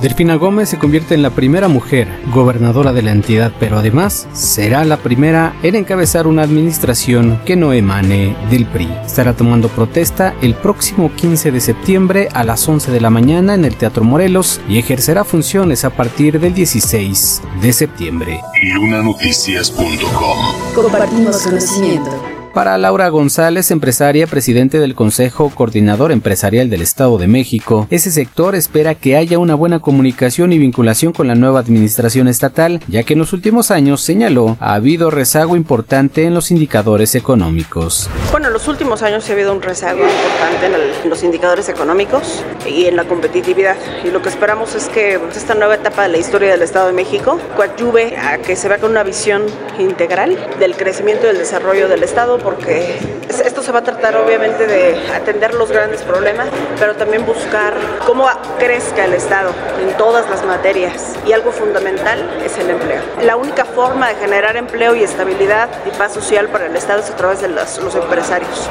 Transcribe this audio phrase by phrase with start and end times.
[0.00, 4.84] Delfina Gómez se convierte en la primera mujer gobernadora de la entidad, pero además será
[4.84, 8.88] la primera en encabezar una administración que no emane del PRI.
[9.04, 13.64] Estará tomando protesta el próximo 15 de septiembre a las 11 de la mañana en
[13.64, 18.40] el Teatro Morelos y ejercerá funciones a partir del 16 de septiembre.
[18.74, 22.33] Lunanoticias.com Compartimos conocimiento.
[22.54, 28.54] Para Laura González, empresaria, presidente del Consejo Coordinador Empresarial del Estado de México, ese sector
[28.54, 33.14] espera que haya una buena comunicación y vinculación con la nueva administración estatal, ya que
[33.14, 38.08] en los últimos años, señaló, ha habido rezago importante en los indicadores económicos.
[38.30, 42.84] Bueno, en los últimos años ha habido un rezago importante en, los indicadores económicos y
[42.84, 43.76] en la competitividad.
[44.04, 46.92] Y lo que esperamos es que esta nueva etapa de la historia del Estado de
[46.92, 49.42] México coadyuve a que se vea con una visión
[49.80, 52.98] integral del crecimiento y del desarrollo del Estado porque
[53.44, 56.48] esto se va a tratar obviamente de atender los grandes problemas,
[56.78, 57.74] pero también buscar
[58.06, 58.26] cómo
[58.58, 59.50] crezca el Estado
[59.82, 61.14] en todas las materias.
[61.26, 63.00] Y algo fundamental es el empleo.
[63.24, 67.10] La única forma de generar empleo y estabilidad y paz social para el Estado es
[67.10, 68.68] a través de los, los empresarios.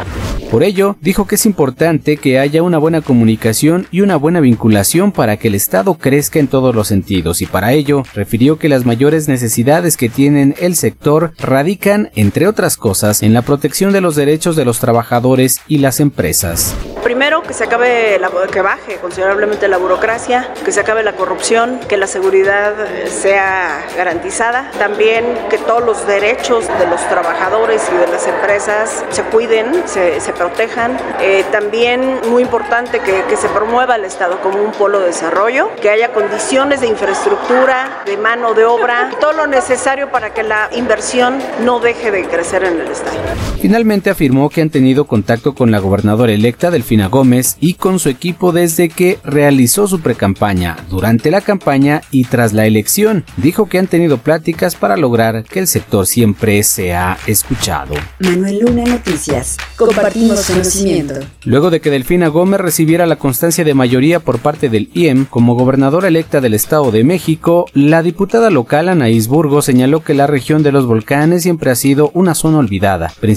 [0.52, 5.12] Por ello, dijo que es importante que haya una buena comunicación y una buena vinculación
[5.12, 8.86] para que el Estado crezca en todos los sentidos y para ello refirió que las
[8.86, 14.02] mayores necesidades que tienen el sector radican, entre otras cosas, en la protección protección de
[14.02, 16.76] los derechos de los trabajadores y las empresas.
[17.02, 21.80] Primero, que se acabe, la, que baje considerablemente la burocracia, que se acabe la corrupción,
[21.88, 22.74] que la seguridad
[23.08, 24.70] sea garantizada.
[24.80, 30.20] También que todos los derechos de los trabajadores y de las empresas se cuiden, se,
[30.20, 30.98] se protejan.
[31.22, 35.70] Eh, también muy importante que, que se promueva el Estado como un polo de desarrollo,
[35.82, 40.70] que haya condiciones de infraestructura, de mano de obra, todo lo necesario para que la
[40.74, 43.20] inversión no deje de crecer en el Estado.
[43.62, 48.10] Finalmente afirmó que han tenido contacto con la gobernadora electa Delfina Gómez y con su
[48.10, 53.24] equipo desde que realizó su precampaña, durante la campaña y tras la elección.
[53.38, 57.96] Dijo que han tenido pláticas para lograr que el sector siempre sea escuchado.
[58.20, 59.58] Manuel Luna Noticias.
[59.78, 61.16] Compartimos conocimiento.
[61.46, 65.56] Luego de que Delfina Gómez recibiera la constancia de mayoría por parte del IEM como
[65.56, 70.64] gobernadora electa del Estado de México, la diputada local Anaís Burgo señaló que la región
[70.64, 73.33] de los volcanes siempre ha sido una zona olvidada, principalmente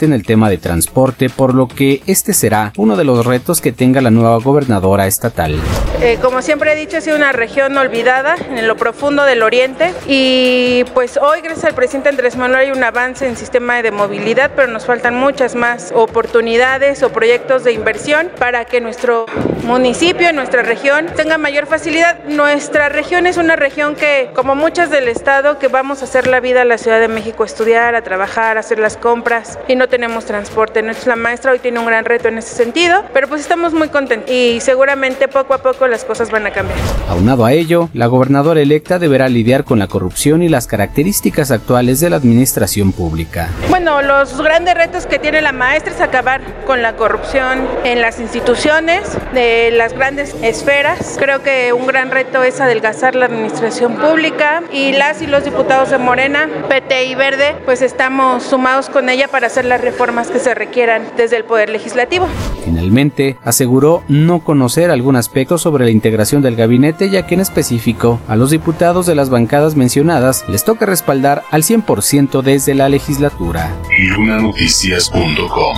[0.00, 3.72] en el tema de transporte, por lo que este será uno de los retos que
[3.72, 5.58] tenga la nueva gobernadora estatal.
[6.02, 9.92] Eh, como siempre he dicho, ha sido una región olvidada en lo profundo del oriente
[10.06, 14.50] y pues hoy gracias al presidente Andrés Manuel hay un avance en sistema de movilidad,
[14.56, 19.26] pero nos faltan muchas más oportunidades o proyectos de inversión para que nuestro
[19.64, 22.22] municipio, nuestra región tenga mayor facilidad.
[22.24, 26.40] Nuestra región es una región que, como muchas del estado, que vamos a hacer la
[26.40, 29.33] vida a la Ciudad de México, estudiar, a trabajar, a hacer las compras
[29.68, 30.82] y no tenemos transporte.
[30.82, 34.30] Nuestra maestra hoy tiene un gran reto en ese sentido, pero pues estamos muy contentos
[34.30, 36.78] y seguramente poco a poco las cosas van a cambiar.
[37.08, 42.00] Aunado a ello, la gobernadora electa deberá lidiar con la corrupción y las características actuales
[42.00, 43.48] de la administración pública.
[43.68, 48.20] Bueno, los grandes retos que tiene la maestra es acabar con la corrupción en las
[48.20, 49.02] instituciones,
[49.32, 51.16] de las grandes esferas.
[51.18, 55.90] Creo que un gran reto es adelgazar la administración pública y las y los diputados
[55.90, 60.38] de Morena, PT y Verde, pues estamos sumados con ella para hacer las reformas que
[60.38, 62.26] se requieran desde el Poder Legislativo.
[62.64, 68.20] Finalmente, aseguró no conocer algún aspecto sobre la integración del gabinete, ya que en específico
[68.28, 73.74] a los diputados de las bancadas mencionadas les toca respaldar al 100% desde la legislatura.
[73.98, 75.76] Lunanoticias.com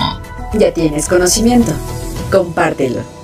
[0.54, 1.72] Ya tienes conocimiento.
[2.30, 3.15] Compártelo.